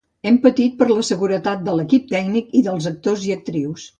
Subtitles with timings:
[0.27, 3.89] Hem patit per la seguretat de l’equip tècnic i dels actors i actrius.